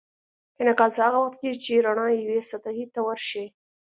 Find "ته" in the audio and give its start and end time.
2.93-2.99